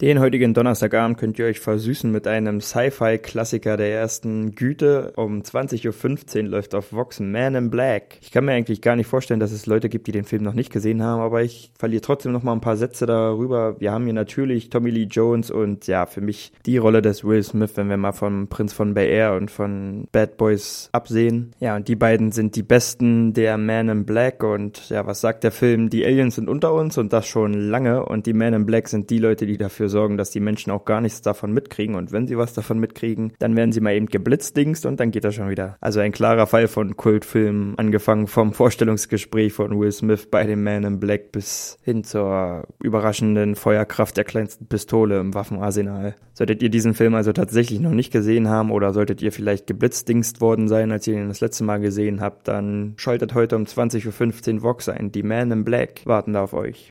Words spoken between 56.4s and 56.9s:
auf euch.